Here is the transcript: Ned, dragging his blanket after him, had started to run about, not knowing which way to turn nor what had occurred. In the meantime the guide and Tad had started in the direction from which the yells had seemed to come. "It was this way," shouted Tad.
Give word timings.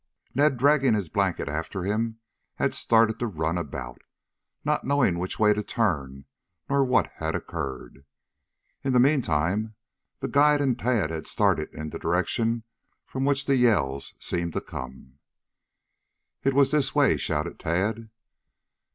Ned, 0.33 0.57
dragging 0.57 0.95
his 0.95 1.09
blanket 1.09 1.47
after 1.47 1.83
him, 1.83 2.17
had 2.55 2.73
started 2.73 3.19
to 3.19 3.27
run 3.27 3.55
about, 3.55 4.01
not 4.65 4.83
knowing 4.83 5.19
which 5.19 5.37
way 5.37 5.53
to 5.53 5.61
turn 5.61 6.25
nor 6.67 6.83
what 6.83 7.11
had 7.17 7.35
occurred. 7.35 8.03
In 8.83 8.93
the 8.93 8.99
meantime 8.99 9.75
the 10.17 10.27
guide 10.27 10.59
and 10.59 10.79
Tad 10.79 11.11
had 11.11 11.27
started 11.27 11.71
in 11.71 11.91
the 11.91 11.99
direction 11.99 12.63
from 13.05 13.25
which 13.25 13.45
the 13.45 13.55
yells 13.57 14.13
had 14.13 14.23
seemed 14.23 14.53
to 14.53 14.61
come. 14.61 15.19
"It 16.43 16.55
was 16.55 16.71
this 16.71 16.95
way," 16.95 17.15
shouted 17.15 17.59
Tad. 17.59 18.09